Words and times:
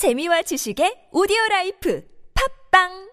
재미와 0.00 0.40
지식의 0.40 1.08
오디오 1.12 1.36
라이프 1.50 2.02
팟빵! 2.70 3.10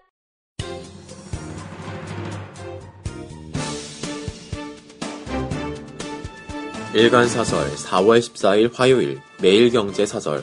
일간 6.94 7.28
사설 7.28 7.70
4월 7.74 8.20
14일 8.20 8.72
화요일 8.72 9.20
매일경제사설. 9.42 10.42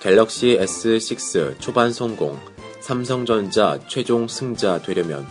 갤럭시 0.00 0.58
S6 0.60 1.58
초반 1.60 1.94
성공 1.94 2.38
삼성전자 2.82 3.78
최종 3.88 4.28
승자 4.28 4.82
되려면 4.82 5.26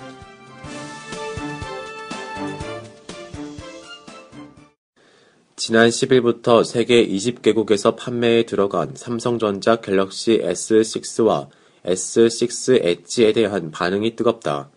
지난 5.65 5.87
10일부터 5.87 6.65
세계 6.65 7.07
20개국에서 7.07 7.95
판매에 7.95 8.43
들어간 8.43 8.91
삼성전자 8.95 9.77
갤럭시 9.77 10.41
S6와 10.43 11.47
S6 11.85 12.83
엣지에 12.83 13.31
대한 13.31 13.71
반응이 13.71 14.17
뜨겁다. 14.17 14.69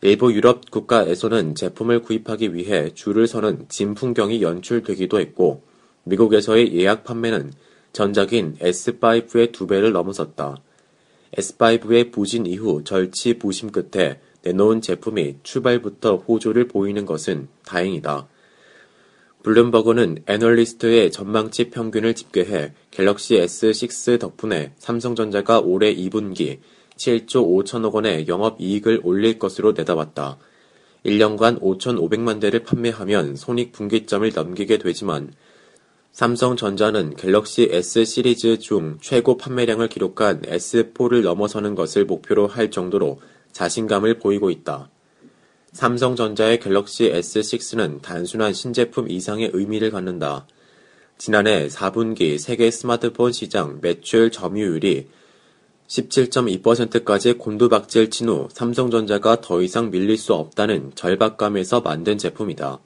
일부 0.00 0.32
유럽 0.32 0.70
국가에서는 0.70 1.54
제품을 1.54 2.00
구입하기 2.00 2.54
위해 2.54 2.94
줄을 2.94 3.26
서는 3.26 3.66
진 3.68 3.92
풍경이 3.92 4.40
연출되기도 4.40 5.20
했고, 5.20 5.60
미국에서의 6.04 6.74
예약 6.74 7.04
판매는 7.04 7.52
전작인 7.92 8.56
S5의 8.62 9.52
두 9.52 9.66
배를 9.66 9.92
넘어섰다. 9.92 10.56
S5의 11.36 12.12
부진 12.12 12.46
이후 12.46 12.82
절치 12.82 13.38
부심 13.38 13.70
끝에 13.72 14.20
내놓은 14.40 14.80
제품이 14.80 15.40
출발부터 15.42 16.16
호조를 16.16 16.66
보이는 16.66 17.04
것은 17.04 17.48
다행이다. 17.66 18.26
블룸버그는 19.48 20.24
애널리스트의 20.26 21.10
전망치 21.10 21.70
평균을 21.70 22.12
집계해 22.12 22.74
갤럭시 22.90 23.36
S6 23.36 24.20
덕분에 24.20 24.74
삼성전자가 24.76 25.60
올해 25.60 25.94
2분기 25.94 26.58
7조 26.98 27.64
5천억 27.64 27.94
원의 27.94 28.28
영업이익을 28.28 29.00
올릴 29.04 29.38
것으로 29.38 29.72
내다봤다. 29.72 30.36
1년간 31.06 31.62
5,500만 31.62 32.40
대를 32.40 32.62
판매하면 32.62 33.36
손익 33.36 33.72
분기점을 33.72 34.30
넘기게 34.34 34.76
되지만 34.76 35.32
삼성전자는 36.12 37.16
갤럭시 37.16 37.70
S 37.72 38.04
시리즈 38.04 38.58
중 38.58 38.98
최고 39.00 39.38
판매량을 39.38 39.88
기록한 39.88 40.42
S4를 40.42 41.22
넘어서는 41.22 41.74
것을 41.74 42.04
목표로 42.04 42.48
할 42.48 42.70
정도로 42.70 43.18
자신감을 43.52 44.18
보이고 44.18 44.50
있다. 44.50 44.90
삼성전자의 45.78 46.58
갤럭시 46.58 47.12
S6는 47.12 48.02
단순한 48.02 48.52
신제품 48.52 49.08
이상의 49.08 49.52
의미를 49.52 49.92
갖는다. 49.92 50.44
지난해 51.18 51.68
4분기 51.68 52.36
세계 52.36 52.68
스마트폰 52.68 53.30
시장 53.30 53.78
매출 53.80 54.32
점유율이 54.32 55.06
17.2%까지 55.86 57.34
곤두박질 57.34 58.10
친 58.10 58.28
후 58.28 58.48
삼성전자가 58.50 59.40
더 59.40 59.62
이상 59.62 59.92
밀릴 59.92 60.16
수 60.16 60.34
없다는 60.34 60.96
절박감에서 60.96 61.82
만든 61.82 62.18
제품이다. 62.18 62.80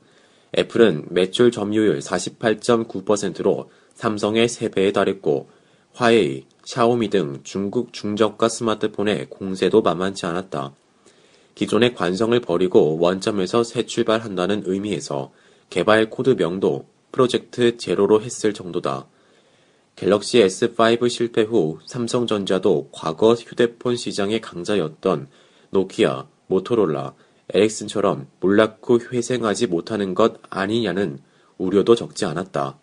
애플은 0.59 1.07
매출 1.09 1.51
점유율 1.51 2.01
48.9%로 2.01 3.71
삼성의 3.95 4.49
3배에 4.49 4.93
달했고 4.93 5.49
화웨이, 5.95 6.45
샤오미 6.67 7.09
등 7.09 7.41
중국 7.43 7.95
중저가 7.95 8.51
스마트폰의 8.51 9.31
공세도 9.31 9.81
만만치 9.81 10.27
않았다. 10.27 10.75
기존의 11.55 11.95
관성을 11.95 12.39
버리고 12.41 12.99
원점에서 12.99 13.63
새 13.65 13.87
출발한다는 13.87 14.63
의미에서 14.67 15.33
개발 15.71 16.11
코드 16.11 16.31
명도 16.31 16.87
프로젝트 17.13 17.77
제로로 17.77 18.23
했을 18.23 18.53
정도다. 18.53 19.07
갤럭시 19.97 20.39
S5 20.39 21.09
실패 21.09 21.43
후 21.43 21.79
삼성전자도 21.87 22.89
과거 22.93 23.35
휴대폰 23.35 23.97
시장의 23.97 24.41
강자였던 24.41 25.29
노키아, 25.71 26.27
모토롤라, 26.47 27.15
에릭슨처럼 27.53 28.27
몰락후 28.41 29.09
회생하지 29.13 29.67
못하는 29.67 30.15
것 30.15 30.41
아니냐는 30.49 31.21
우려도 31.59 31.95
적지 31.95 32.25
않았다. 32.25 32.79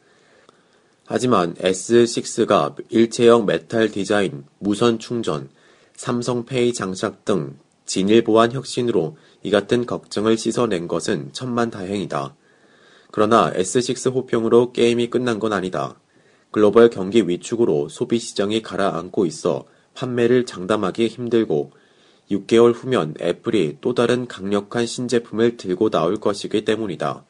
하지만 1.05 1.55
S6가 1.55 2.75
일체형 2.89 3.45
메탈 3.45 3.89
디자인, 3.89 4.45
무선 4.59 4.99
충전, 4.99 5.49
삼성페이 5.95 6.73
장착 6.73 7.25
등 7.25 7.57
진일 7.89 8.23
보안 8.23 8.51
혁신으로 8.51 9.17
이 9.41 9.49
같은 9.49 9.87
걱정을 9.87 10.37
씻어낸 10.37 10.87
것은 10.87 11.29
천만 11.31 11.71
다행이다. 11.71 12.35
그러나 13.09 13.51
S6 13.51 14.13
호평으로 14.13 14.73
게임이 14.73 15.09
끝난 15.09 15.39
건 15.39 15.53
아니다. 15.53 15.99
글로벌 16.51 16.91
경기 16.91 17.27
위축으로 17.27 17.89
소비 17.89 18.19
시장이 18.19 18.61
가라앉고 18.61 19.25
있어 19.25 19.65
판매를 19.95 20.45
장담하기 20.45 21.07
힘들고 21.07 21.71
6개월 22.29 22.75
후면 22.75 23.15
애플이 23.19 23.77
또 23.81 23.95
다른 23.95 24.27
강력한 24.27 24.85
신제품을 24.85 25.57
들고 25.57 25.89
나올 25.89 26.17
것이기 26.17 26.65
때문이다. 26.65 27.25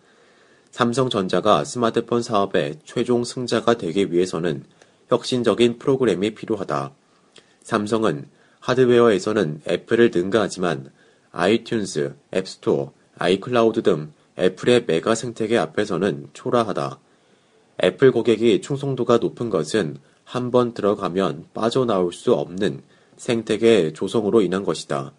삼성전자가 0.71 1.63
스마트폰 1.63 2.21
사업의 2.21 2.79
최종 2.83 3.23
승자가 3.23 3.75
되기 3.75 4.11
위해서는 4.11 4.65
혁신적인 5.07 5.79
프로그램이 5.79 6.35
필요하다. 6.35 6.91
삼성은 7.63 8.27
하드웨어에서는 8.59 9.61
애플을 9.67 10.11
능가하지만 10.13 10.91
아이튠즈, 11.31 12.15
앱스토어, 12.33 12.91
아이클라우드 13.17 13.83
등 13.83 14.13
애플의 14.37 14.85
메가 14.87 15.15
생태계 15.15 15.57
앞에서는 15.57 16.29
초라하다. 16.33 16.99
애플 17.83 18.11
고객이 18.11 18.61
충성도가 18.61 19.17
높은 19.17 19.49
것은 19.49 19.97
한 20.23 20.51
번 20.51 20.73
들어가면 20.73 21.45
빠져나올 21.53 22.13
수 22.13 22.33
없는 22.33 22.81
생태계 23.17 23.93
조성으로 23.93 24.41
인한 24.41 24.63
것이다. 24.63 25.13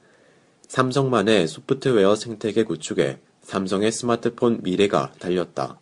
삼성만의 0.69 1.49
소프트웨어 1.49 2.15
생태계 2.15 2.63
구축에 2.63 3.19
삼성의 3.43 3.91
스마트폰 3.91 4.61
미래가 4.63 5.13
달렸다. 5.19 5.81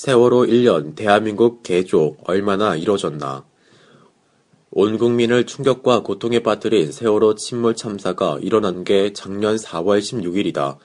세월호 0.00 0.46
1년 0.46 0.94
대한민국 0.94 1.62
개조 1.62 2.16
얼마나 2.24 2.74
이뤄졌나. 2.74 3.44
온 4.70 4.96
국민을 4.96 5.44
충격과 5.44 6.04
고통에 6.04 6.38
빠뜨린 6.38 6.90
세월호 6.90 7.34
침몰 7.34 7.76
참사가 7.76 8.38
일어난 8.40 8.82
게 8.82 9.12
작년 9.12 9.56
4월 9.56 9.98
16일이다. 9.98 10.78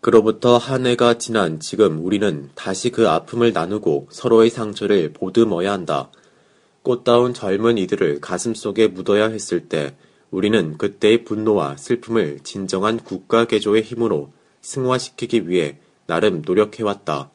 그로부터 0.00 0.56
한 0.56 0.86
해가 0.86 1.18
지난 1.18 1.60
지금 1.60 2.02
우리는 2.02 2.48
다시 2.54 2.88
그 2.88 3.06
아픔을 3.06 3.52
나누고 3.52 4.08
서로의 4.10 4.48
상처를 4.48 5.12
보듬어야 5.12 5.70
한다. 5.70 6.10
꽃다운 6.80 7.34
젊은 7.34 7.76
이들을 7.76 8.22
가슴 8.22 8.54
속에 8.54 8.88
묻어야 8.88 9.28
했을 9.28 9.68
때 9.68 9.94
우리는 10.30 10.78
그때의 10.78 11.24
분노와 11.24 11.76
슬픔을 11.76 12.38
진정한 12.44 12.96
국가 12.96 13.44
개조의 13.44 13.82
힘으로 13.82 14.32
승화시키기 14.62 15.50
위해 15.50 15.80
나름 16.06 16.40
노력해왔다. 16.46 17.30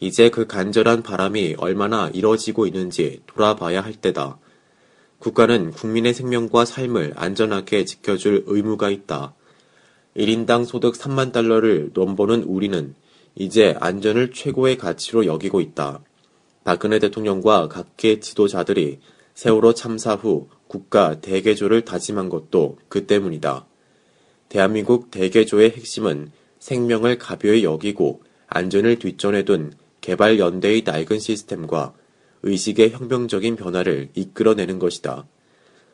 이제 0.00 0.30
그 0.30 0.46
간절한 0.46 1.02
바람이 1.02 1.56
얼마나 1.58 2.08
이뤄지고 2.08 2.66
있는지 2.66 3.20
돌아봐야 3.26 3.80
할 3.80 3.94
때다. 3.94 4.38
국가는 5.18 5.72
국민의 5.72 6.14
생명과 6.14 6.64
삶을 6.64 7.14
안전하게 7.16 7.84
지켜줄 7.84 8.44
의무가 8.46 8.90
있다. 8.90 9.34
1인당 10.16 10.64
소득 10.64 10.94
3만 10.94 11.32
달러를 11.32 11.90
넘보는 11.94 12.44
우리는 12.44 12.94
이제 13.34 13.76
안전을 13.80 14.32
최고의 14.32 14.78
가치로 14.78 15.26
여기고 15.26 15.60
있다. 15.60 16.00
박근혜 16.64 16.98
대통령과 16.98 17.68
각계 17.68 18.20
지도자들이 18.20 19.00
세월호 19.34 19.74
참사 19.74 20.14
후 20.14 20.48
국가 20.66 21.20
대개조를 21.20 21.84
다짐한 21.84 22.28
것도 22.28 22.78
그 22.88 23.06
때문이다. 23.06 23.66
대한민국 24.48 25.10
대개조의 25.10 25.70
핵심은 25.70 26.30
생명을 26.58 27.18
가벼이 27.18 27.64
여기고 27.64 28.22
안전을 28.48 28.98
뒷전에 28.98 29.44
둔 29.44 29.72
개발 30.08 30.38
연대의 30.38 30.84
낡은 30.86 31.18
시스템과 31.18 31.92
의식의 32.42 32.92
혁명적인 32.92 33.56
변화를 33.56 34.08
이끌어내는 34.14 34.78
것이다. 34.78 35.26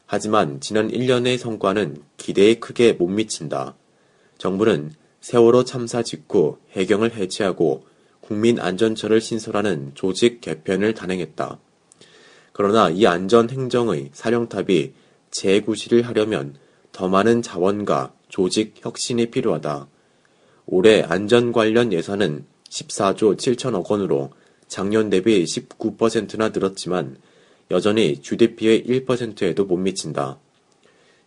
하지만 0.06 0.60
지난 0.60 0.88
1년의 0.88 1.36
성과는 1.36 2.00
기대에 2.16 2.60
크게 2.60 2.92
못 2.92 3.08
미친다. 3.08 3.74
정부는 4.38 4.92
세월호 5.20 5.64
참사 5.64 6.04
직후 6.04 6.58
해경을 6.76 7.16
해체하고 7.16 7.86
국민안전처를 8.20 9.20
신설하는 9.20 9.90
조직 9.94 10.40
개편을 10.40 10.94
단행했다. 10.94 11.58
그러나 12.52 12.90
이 12.90 13.08
안전 13.08 13.50
행정의 13.50 14.10
사령탑이 14.12 14.92
재구실을 15.32 16.02
하려면 16.02 16.54
더 16.92 17.08
많은 17.08 17.42
자원과 17.42 18.14
조직 18.28 18.74
혁신이 18.78 19.32
필요하다. 19.32 19.88
올해 20.66 21.02
안전 21.02 21.50
관련 21.50 21.92
예산은 21.92 22.53
14조 22.74 23.36
7천억 23.36 23.88
원으로 23.90 24.30
작년 24.66 25.08
대비 25.10 25.44
19%나 25.44 26.48
늘었지만 26.48 27.16
여전히 27.70 28.20
GDP의 28.20 28.84
1%에도 28.84 29.64
못 29.64 29.76
미친다. 29.76 30.38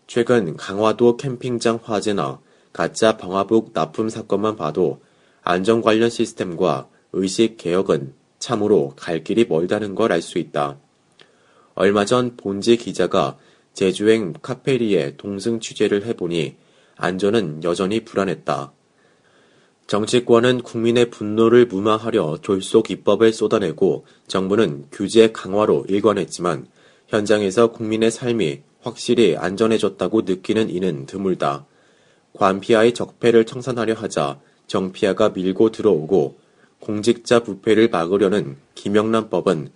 최근 0.07 0.55
강화도 0.57 1.17
캠핑장 1.17 1.79
화재나 1.83 2.39
가짜 2.73 3.17
방화복 3.17 3.71
납품 3.73 4.09
사건만 4.09 4.55
봐도 4.55 5.01
안전 5.41 5.81
관련 5.81 6.09
시스템과 6.09 6.89
의식 7.13 7.57
개혁은 7.57 8.13
참으로 8.39 8.93
갈 8.95 9.23
길이 9.23 9.45
멀다는 9.45 9.95
걸 9.95 10.11
알 10.11 10.21
수 10.21 10.37
있다. 10.37 10.77
얼마 11.73 12.05
전 12.05 12.35
본지 12.35 12.75
기자가 12.75 13.37
제주행 13.73 14.33
카페리에 14.41 15.15
동승 15.17 15.59
취재를 15.59 16.05
해보니 16.05 16.55
안전은 16.95 17.63
여전히 17.63 18.03
불안했다. 18.03 18.73
정치권은 19.87 20.63
국민의 20.63 21.09
분노를 21.09 21.65
무마하려 21.65 22.39
졸속 22.41 22.91
입법을 22.91 23.31
쏟아내고 23.31 24.05
정부는 24.27 24.87
규제 24.91 25.31
강화로 25.31 25.85
일관했지만 25.87 26.67
현장에서 27.07 27.71
국민의 27.71 28.11
삶이 28.11 28.63
확실히 28.81 29.37
안전해졌다고 29.37 30.23
느끼는 30.23 30.69
이는 30.69 31.05
드물다. 31.05 31.65
관피아의 32.33 32.93
적폐를 32.93 33.45
청산하려 33.45 33.93
하자 33.93 34.41
정피아가 34.67 35.29
밀고 35.29 35.71
들어오고 35.71 36.37
공직자 36.81 37.43
부패를 37.43 37.89
막으려는 37.89 38.57
김영란법은 38.75 39.69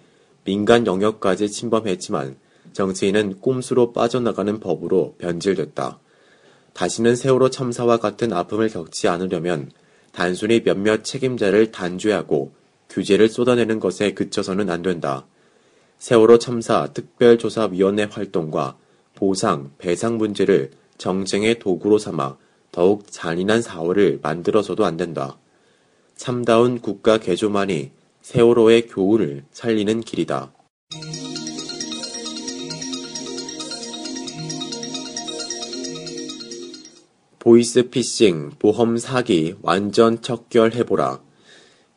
민간 0.43 0.85
영역까지 0.87 1.49
침범했지만 1.49 2.35
정치인은 2.73 3.39
꼼수로 3.39 3.93
빠져나가는 3.93 4.59
법으로 4.59 5.15
변질됐다. 5.19 5.99
다시는 6.73 7.15
세월호 7.15 7.49
참사와 7.49 7.97
같은 7.97 8.33
아픔을 8.33 8.67
겪지 8.67 9.07
않으려면 9.07 9.71
단순히 10.11 10.63
몇몇 10.63 11.03
책임자를 11.03 11.71
단죄하고 11.71 12.51
규제를 12.89 13.29
쏟아내는 13.29 13.79
것에 13.79 14.13
그쳐서는 14.13 14.69
안 14.69 14.81
된다. 14.81 15.25
세월호 15.97 16.39
참사 16.39 16.87
특별조사위원회 16.93 18.03
활동과 18.11 18.77
보상, 19.15 19.71
배상 19.77 20.17
문제를 20.17 20.71
정쟁의 20.97 21.59
도구로 21.59 21.97
삼아 21.97 22.37
더욱 22.71 23.11
잔인한 23.11 23.61
사월을 23.61 24.19
만들어서도 24.21 24.85
안 24.85 24.97
된다. 24.97 25.37
참다운 26.15 26.79
국가 26.79 27.17
개조만이 27.17 27.91
세월호의 28.21 28.87
교훈을 28.87 29.43
살리는 29.51 30.01
길이다. 30.01 30.51
보이스피싱, 37.41 38.51
보험 38.59 38.97
사기 38.97 39.55
완전 39.63 40.21
척결해보라. 40.21 41.23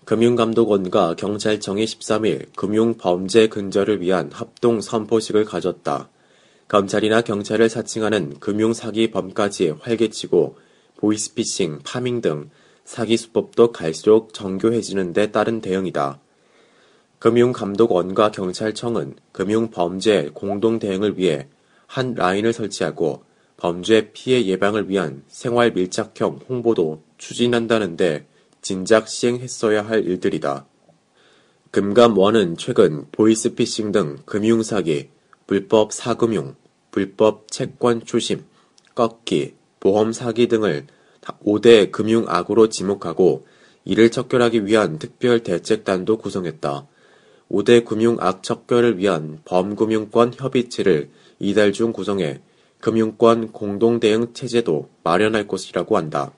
금융감독원과 0.07 1.17
경찰청이 1.17 1.85
13일 1.85 2.47
금융범죄 2.57 3.49
근절을 3.49 4.01
위한 4.01 4.31
합동 4.33 4.81
선포식을 4.81 5.45
가졌다. 5.45 6.09
검찰이나 6.67 7.21
경찰을 7.21 7.69
사칭하는 7.69 8.41
금융사기 8.41 9.11
범까지 9.11 9.75
활개치고 9.81 10.57
보이스피싱, 10.97 11.81
파밍 11.85 12.23
등 12.23 12.49
사기 12.87 13.19
수법도 13.19 13.73
갈수록 13.73 14.33
정교해지는 14.33 15.13
데 15.13 15.31
따른 15.31 15.61
대응이다. 15.61 16.21
금융감독원과 17.19 18.31
경찰청은 18.31 19.17
금융범죄 19.33 20.31
공동 20.33 20.79
대응을 20.79 21.19
위해 21.19 21.49
한 21.87 22.15
라인을 22.15 22.55
설치하고 22.55 23.25
범죄 23.57 24.11
피해 24.13 24.45
예방을 24.45 24.89
위한 24.89 25.23
생활 25.29 25.73
밀착형 25.73 26.41
홍보도 26.49 27.03
추진한다는데 27.19 28.27
진작 28.61 29.09
시행했어야 29.09 29.87
할 29.87 30.05
일들이다. 30.05 30.67
금감원은 31.71 32.57
최근 32.57 33.07
보이스피싱 33.11 33.93
등 33.93 34.19
금융사기, 34.25 35.11
불법 35.47 35.93
사금융, 35.93 36.55
불법 36.91 37.51
채권 37.51 38.05
추심, 38.05 38.45
꺾기, 38.95 39.55
보험 39.81 40.13
사기 40.13 40.47
등을 40.47 40.87
5대 41.45 41.91
금융악으로 41.91 42.69
지목하고 42.69 43.47
이를 43.85 44.11
척결하기 44.11 44.67
위한 44.67 44.99
특별 44.99 45.43
대책단도 45.43 46.19
구성했다. 46.19 46.87
5대 47.51 47.85
금융악 47.85 48.43
척결을 48.43 48.99
위한 48.99 49.41
범금융권 49.45 50.35
협의체를 50.35 51.11
이달 51.39 51.73
중 51.73 51.93
구성해 51.93 52.41
금융권 52.81 53.53
공동대응 53.53 54.35
체제도 54.35 54.89
마련할 55.03 55.47
것이라고 55.47 55.97
한다. 55.97 56.33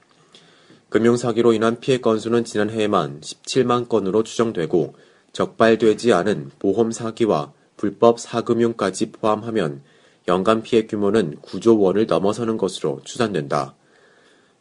금융사기로 0.89 1.53
인한 1.53 1.81
피해 1.81 1.99
건수는 1.99 2.45
지난해에만 2.45 3.21
17만 3.21 3.89
건으로 3.89 4.23
추정되고 4.23 4.95
적발되지 5.33 6.13
않은 6.13 6.51
보험 6.59 6.93
사기와 6.93 7.53
불법 7.77 8.21
사금융까지 8.21 9.13
포함하면 9.13 9.83
연간 10.29 10.63
피해 10.63 10.87
규모는 10.87 11.37
9조 11.43 11.81
원을 11.81 12.07
넘어서는 12.07 12.57
것으로 12.57 13.01
추산된다. 13.05 13.75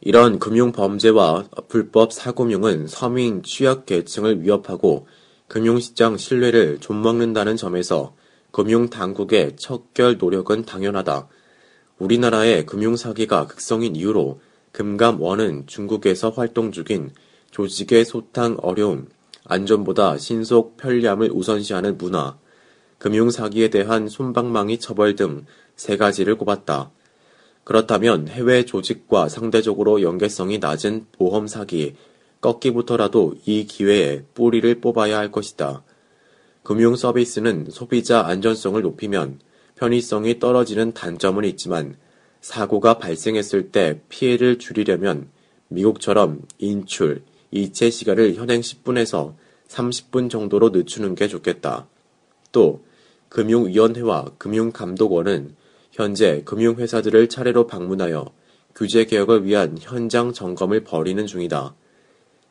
이런 0.00 0.38
금융 0.38 0.72
범죄와 0.72 1.46
불법 1.68 2.12
사금융은 2.12 2.86
서민 2.86 3.42
취약 3.42 3.86
계층을 3.86 4.42
위협하고 4.42 5.06
금융시장 5.48 6.16
신뢰를 6.16 6.78
좀먹는다는 6.80 7.56
점에서 7.56 8.14
금융 8.50 8.88
당국의 8.90 9.56
척결 9.56 10.18
노력은 10.18 10.64
당연하다. 10.64 11.28
우리나라의 11.98 12.66
금융사기가 12.66 13.46
극성인 13.46 13.96
이유로 13.96 14.40
금감원은 14.72 15.66
중국에서 15.66 16.30
활동 16.30 16.72
중인 16.72 17.10
조직의 17.50 18.04
소탕 18.04 18.58
어려움, 18.60 19.08
안전보다 19.44 20.18
신속 20.18 20.76
편리함을 20.76 21.30
우선시하는 21.32 21.96
문화, 21.98 22.36
금융사기에 22.98 23.68
대한 23.70 24.08
손방망이 24.08 24.78
처벌 24.78 25.16
등 25.16 25.46
세 25.76 25.96
가지를 25.96 26.36
꼽았다. 26.36 26.90
그렇다면 27.64 28.28
해외 28.28 28.64
조직과 28.64 29.28
상대적으로 29.28 30.02
연계성이 30.02 30.58
낮은 30.58 31.06
보험 31.12 31.46
사기, 31.46 31.94
꺾기부터라도 32.40 33.34
이 33.44 33.66
기회에 33.66 34.24
뿌리를 34.34 34.80
뽑아야 34.80 35.18
할 35.18 35.30
것이다. 35.30 35.82
금융 36.62 36.96
서비스는 36.96 37.66
소비자 37.70 38.26
안전성을 38.26 38.80
높이면 38.80 39.40
편의성이 39.76 40.38
떨어지는 40.38 40.92
단점은 40.92 41.44
있지만 41.44 41.96
사고가 42.40 42.98
발생했을 42.98 43.70
때 43.70 44.00
피해를 44.08 44.58
줄이려면 44.58 45.28
미국처럼 45.68 46.42
인출, 46.58 47.22
이체 47.50 47.90
시간을 47.90 48.34
현행 48.34 48.60
10분에서 48.60 49.34
30분 49.68 50.30
정도로 50.30 50.70
늦추는 50.70 51.14
게 51.14 51.28
좋겠다. 51.28 51.86
또 52.52 52.84
금융위원회와 53.28 54.32
금융감독원은 54.38 55.54
현재 55.92 56.42
금융회사들을 56.44 57.28
차례로 57.28 57.66
방문하여 57.66 58.32
규제 58.74 59.04
개혁을 59.04 59.44
위한 59.44 59.76
현장 59.80 60.32
점검을 60.32 60.84
벌이는 60.84 61.26
중이다. 61.26 61.74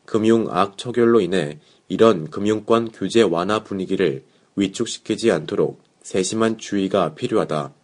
금융악 0.04 0.78
처결로 0.78 1.20
인해 1.20 1.58
이런 1.88 2.30
금융권 2.30 2.90
규제 2.92 3.22
완화 3.22 3.64
분위기를 3.64 4.24
위축시키지 4.56 5.30
않도록 5.30 5.85
세심한 6.06 6.56
주의가 6.56 7.16
필요하다. 7.16 7.74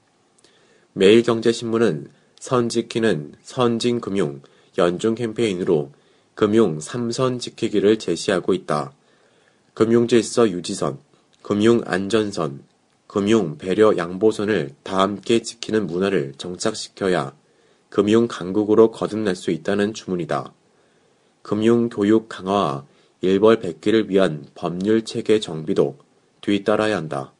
매일경제신문은 0.92 2.08
선 2.38 2.68
지키는 2.68 3.34
선진금융 3.42 4.42
연중 4.78 5.16
캠페인으로 5.16 5.90
금융 6.36 6.78
3선 6.78 7.40
지키기를 7.40 7.98
제시하고 7.98 8.54
있다. 8.54 8.92
금융질서 9.74 10.50
유지선, 10.50 11.00
금융안전선, 11.42 12.62
금융 13.08 13.58
배려 13.58 13.96
양보선을 13.96 14.76
다 14.84 15.00
함께 15.00 15.42
지키는 15.42 15.88
문화를 15.88 16.34
정착시켜야 16.38 17.34
금융 17.88 18.28
강국으로 18.28 18.92
거듭날 18.92 19.34
수 19.34 19.50
있다는 19.50 19.94
주문이다. 19.94 20.52
금융 21.42 21.88
교육 21.88 22.28
강화와 22.28 22.86
일벌 23.20 23.58
백기를 23.58 24.10
위한 24.10 24.46
법률 24.54 25.04
체계 25.04 25.40
정비도 25.40 25.98
뒤따라야 26.40 26.96
한다. 26.96 27.31